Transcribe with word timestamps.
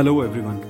Hello, 0.00 0.22
everyone. 0.22 0.60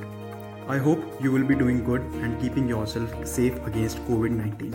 I 0.66 0.76
hope 0.76 1.22
you 1.22 1.30
will 1.30 1.44
be 1.44 1.54
doing 1.54 1.84
good 1.84 2.00
and 2.20 2.40
keeping 2.40 2.68
yourself 2.68 3.12
safe 3.24 3.64
against 3.64 3.98
COVID 4.06 4.32
19. 4.32 4.72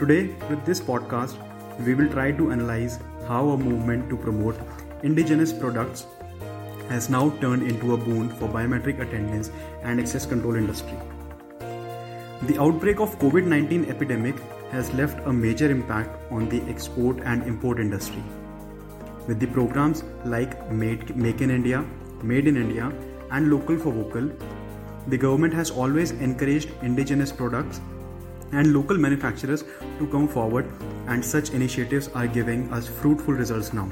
Today, 0.00 0.34
with 0.50 0.64
this 0.64 0.80
podcast, 0.80 1.36
we 1.86 1.94
will 1.94 2.08
try 2.14 2.32
to 2.32 2.50
analyze 2.50 2.98
how 3.28 3.50
a 3.50 3.56
movement 3.56 4.10
to 4.10 4.16
promote 4.16 4.58
indigenous 5.04 5.52
products 5.52 6.04
has 6.88 7.08
now 7.08 7.30
turned 7.42 7.62
into 7.62 7.94
a 7.94 7.96
boon 7.96 8.28
for 8.28 8.48
biometric 8.48 8.98
attendance 9.06 9.52
and 9.82 10.00
access 10.00 10.26
control 10.26 10.56
industry. 10.56 10.98
The 12.50 12.58
outbreak 12.60 12.98
of 12.98 13.16
COVID-19 13.20 13.88
epidemic 13.88 14.40
has 14.72 14.92
left 14.94 15.24
a 15.28 15.32
major 15.32 15.70
impact 15.70 16.32
on 16.32 16.48
the 16.48 16.60
export 16.74 17.20
and 17.20 17.44
import 17.44 17.78
industry. 17.78 18.24
With 19.28 19.38
the 19.38 19.46
programs 19.58 20.02
like 20.24 20.58
Made, 20.72 21.14
Make 21.14 21.40
in 21.40 21.52
India, 21.52 21.84
Made 22.24 22.48
in 22.48 22.56
India 22.56 22.92
and 23.30 23.50
Local 23.50 23.78
for 23.78 23.92
Vocal, 23.92 24.30
the 25.08 25.16
government 25.16 25.54
has 25.54 25.70
always 25.70 26.10
encouraged 26.12 26.70
indigenous 26.82 27.32
products 27.32 27.80
and 28.52 28.72
local 28.72 28.96
manufacturers 28.96 29.64
to 29.98 30.06
come 30.08 30.28
forward 30.28 30.70
and 31.06 31.24
such 31.24 31.50
initiatives 31.50 32.08
are 32.14 32.26
giving 32.26 32.72
us 32.72 32.86
fruitful 32.86 33.34
results 33.34 33.72
now. 33.72 33.90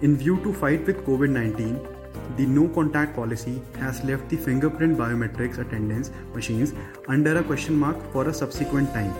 In 0.00 0.16
view 0.16 0.40
to 0.42 0.52
fight 0.52 0.84
with 0.86 1.04
COVID-19, 1.06 2.36
the 2.36 2.46
no 2.46 2.68
contact 2.68 3.14
policy 3.14 3.60
has 3.78 4.02
left 4.04 4.28
the 4.28 4.36
fingerprint 4.36 4.98
biometrics 4.98 5.58
attendance 5.58 6.10
machines 6.34 6.72
under 7.08 7.36
a 7.36 7.42
question 7.42 7.76
mark 7.76 7.96
for 8.12 8.28
a 8.28 8.34
subsequent 8.34 8.92
time. 8.92 9.14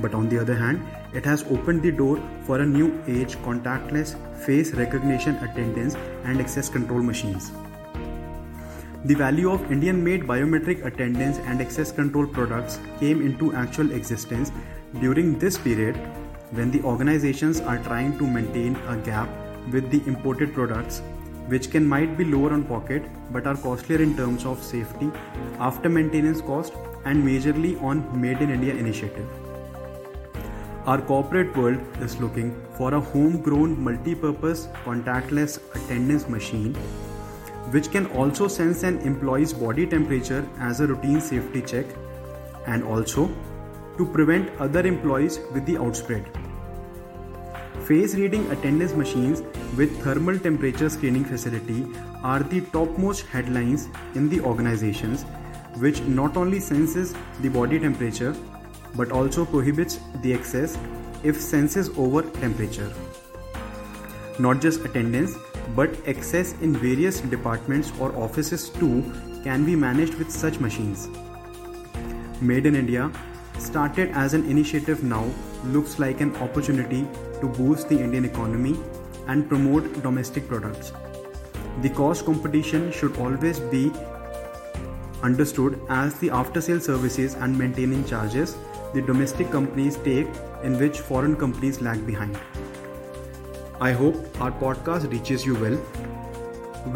But 0.00 0.14
on 0.14 0.28
the 0.28 0.38
other 0.38 0.54
hand, 0.54 0.86
it 1.12 1.24
has 1.24 1.42
opened 1.44 1.82
the 1.82 1.92
door 1.92 2.20
for 2.44 2.60
a 2.60 2.66
new 2.66 3.02
age 3.06 3.36
contactless 3.38 4.16
face 4.44 4.72
recognition 4.72 5.36
attendance 5.36 5.94
and 6.24 6.40
access 6.40 6.68
control 6.68 7.02
machines. 7.02 7.52
The 9.04 9.14
value 9.14 9.50
of 9.50 9.72
Indian 9.72 10.04
made 10.04 10.22
biometric 10.22 10.84
attendance 10.84 11.38
and 11.38 11.60
access 11.60 11.90
control 11.90 12.24
products 12.24 12.78
came 13.00 13.20
into 13.20 13.52
actual 13.52 13.90
existence 13.90 14.52
during 15.00 15.40
this 15.40 15.58
period 15.58 15.96
when 16.52 16.70
the 16.70 16.80
organizations 16.82 17.60
are 17.60 17.78
trying 17.78 18.16
to 18.18 18.24
maintain 18.24 18.76
a 18.86 18.96
gap 18.96 19.28
with 19.72 19.90
the 19.90 20.00
imported 20.06 20.54
products 20.54 21.02
which 21.48 21.68
can 21.72 21.84
might 21.84 22.16
be 22.16 22.24
lower 22.24 22.52
on 22.52 22.62
pocket 22.62 23.02
but 23.32 23.44
are 23.44 23.56
costlier 23.56 24.00
in 24.00 24.16
terms 24.16 24.44
of 24.46 24.62
safety 24.62 25.10
after 25.58 25.88
maintenance 25.88 26.40
cost 26.40 26.72
and 27.04 27.24
majorly 27.24 27.82
on 27.82 28.04
made 28.20 28.40
in 28.40 28.50
india 28.50 28.72
initiative. 28.72 29.28
Our 30.86 31.00
corporate 31.00 31.56
world 31.56 31.80
is 32.00 32.20
looking 32.20 32.54
for 32.76 32.94
a 32.94 33.00
homegrown 33.00 33.80
multi-purpose 33.82 34.68
contactless 34.84 35.58
attendance 35.74 36.28
machine 36.28 36.76
which 37.70 37.90
can 37.90 38.06
also 38.08 38.48
sense 38.48 38.82
an 38.82 38.98
employee's 39.00 39.52
body 39.52 39.86
temperature 39.86 40.46
as 40.58 40.80
a 40.80 40.86
routine 40.86 41.20
safety 41.20 41.62
check 41.62 41.86
and 42.66 42.82
also 42.84 43.30
to 43.96 44.06
prevent 44.06 44.50
other 44.60 44.86
employees 44.86 45.40
with 45.52 45.64
the 45.66 45.76
outspread. 45.78 46.26
Face 47.86 48.14
reading 48.14 48.50
attendance 48.50 48.94
machines 48.94 49.42
with 49.76 50.02
thermal 50.02 50.38
temperature 50.38 50.88
screening 50.88 51.24
facility 51.24 51.86
are 52.22 52.42
the 52.42 52.60
topmost 52.72 53.26
headlines 53.26 53.88
in 54.14 54.28
the 54.28 54.40
organizations 54.40 55.24
which 55.78 56.00
not 56.02 56.36
only 56.36 56.60
senses 56.60 57.14
the 57.40 57.48
body 57.48 57.78
temperature 57.78 58.34
but 58.94 59.10
also 59.10 59.44
prohibits 59.44 59.98
the 60.20 60.32
excess 60.32 60.78
if 61.22 61.40
senses 61.40 61.88
over 61.96 62.22
temperature. 62.22 62.92
Not 64.38 64.60
just 64.60 64.84
attendance 64.84 65.36
but 65.74 65.96
access 66.06 66.52
in 66.60 66.76
various 66.76 67.20
departments 67.20 67.92
or 67.98 68.14
offices 68.16 68.68
too 68.68 69.12
can 69.42 69.64
be 69.64 69.74
managed 69.74 70.14
with 70.14 70.30
such 70.30 70.60
machines. 70.60 71.08
Made 72.40 72.66
in 72.66 72.74
India 72.76 73.10
started 73.58 74.10
as 74.10 74.34
an 74.34 74.44
initiative 74.50 75.02
now 75.02 75.24
looks 75.64 75.98
like 75.98 76.20
an 76.20 76.34
opportunity 76.36 77.06
to 77.40 77.48
boost 77.48 77.88
the 77.88 77.98
Indian 77.98 78.24
economy 78.24 78.78
and 79.28 79.48
promote 79.48 80.02
domestic 80.02 80.48
products. 80.48 80.92
The 81.80 81.90
cost 81.90 82.24
competition 82.24 82.90
should 82.92 83.16
always 83.16 83.60
be 83.60 83.92
understood 85.22 85.80
as 85.88 86.18
the 86.18 86.30
after 86.30 86.60
sale 86.60 86.80
services 86.80 87.34
and 87.34 87.56
maintaining 87.56 88.04
charges 88.04 88.56
the 88.94 89.02
domestic 89.02 89.50
companies 89.50 89.96
take 89.98 90.26
in 90.62 90.78
which 90.78 90.98
foreign 90.98 91.36
companies 91.36 91.80
lag 91.80 92.04
behind. 92.06 92.38
I 93.84 93.90
hope 93.90 94.40
our 94.40 94.52
podcast 94.58 95.10
reaches 95.10 95.44
you 95.44 95.54
well. 95.62 95.76